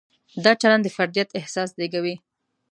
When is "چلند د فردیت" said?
0.61-1.29